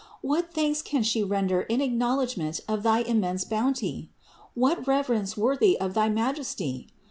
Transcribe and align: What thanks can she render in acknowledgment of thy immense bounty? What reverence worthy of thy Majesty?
What 0.23 0.51
thanks 0.51 0.81
can 0.81 1.03
she 1.03 1.21
render 1.21 1.61
in 1.61 1.79
acknowledgment 1.79 2.59
of 2.67 2.81
thy 2.81 3.01
immense 3.01 3.45
bounty? 3.45 4.09
What 4.55 4.87
reverence 4.87 5.37
worthy 5.37 5.79
of 5.79 5.93
thy 5.93 6.09
Majesty? 6.09 6.87